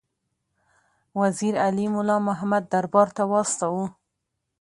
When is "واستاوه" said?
3.31-3.85